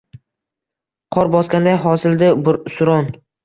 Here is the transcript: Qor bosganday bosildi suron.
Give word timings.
Qor 1.17 1.31
bosganday 1.37 1.79
bosildi 1.87 2.33
suron. 2.79 3.17